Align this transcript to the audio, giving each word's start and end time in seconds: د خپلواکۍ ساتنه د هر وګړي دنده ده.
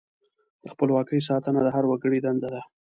د 0.63 0.65
خپلواکۍ 0.73 1.19
ساتنه 1.29 1.59
د 1.63 1.67
هر 1.75 1.83
وګړي 1.89 2.19
دنده 2.25 2.49
ده. 2.53 2.61